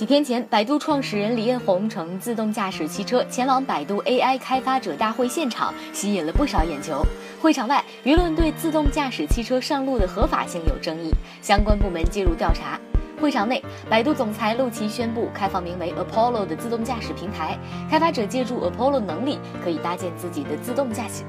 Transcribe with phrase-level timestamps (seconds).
[0.00, 7.04] 几天前，百度创始人李彦宏乘自动驾驶汽车前往百度 AI 开发者大会现场，吸引了不少眼球。
[7.38, 12.80] 会场外，舆论对自动驾驶汽车上路的合法性有争议，相关部门介入调查。
[13.20, 17.58] 会场内，百度总裁陆琪宣布开放名为 Apollo 的自动驾驶平台，
[17.90, 21.24] 开发者借助 Apollo 能力，可以搭建自己的自动驾驶。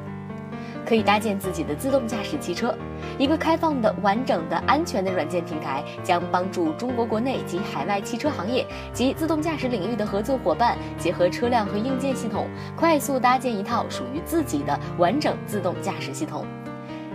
[0.92, 2.78] 可以搭建自己的自动驾驶汽车，
[3.18, 16.46] 一个开放的、完整的、安全的软件平台，将帮助中国国内及海外汽车行业及自动驾驶领域的合作伙伴，结合车辆和硬件系统，快速搭建一套属于自己的完整自动驾驶系统。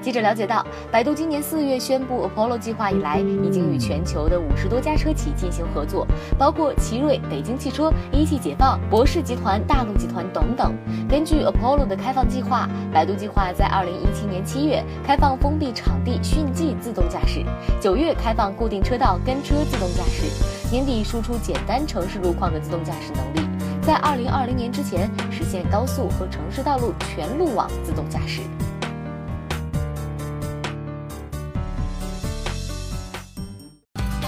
[0.03, 6.07] 记者了解到，百度今年四月宣布 Apollo 计划以来，已经与全球的五十多家车企进行合作，
[6.39, 10.73] 包括奇瑞、北京汽车、一汽解放、博世集团、大陆集团等等。
[11.09, 17.45] 根据 Apollo 的开放计划，百度计划在二零一七年七月开放封闭场地炫技自动驾驶，
[17.81, 20.25] 九月开放固定车道跟车自动驾驶，
[20.71, 23.49] 年底输出简单城市路况的自动驾驶能力，
[23.83, 28.41] 在二零二零年之前实现高速和城市道路全路网自动驾驶。